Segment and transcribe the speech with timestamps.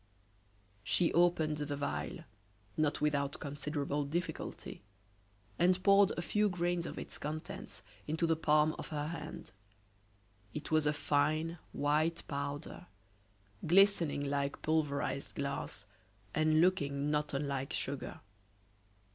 [0.83, 2.23] She opened the vial,
[2.75, 4.81] not without considerable difficulty,
[5.59, 9.51] and poured a few grains of its contents into the palm of her hand.
[10.55, 12.87] It was a fine, white powder,
[13.67, 15.85] glistening like pulverized glass,
[16.33, 18.21] and looking not unlike sugar.